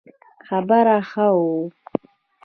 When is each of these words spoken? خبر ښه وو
خبر 0.47 0.85
ښه 1.09 1.27
وو 1.37 1.57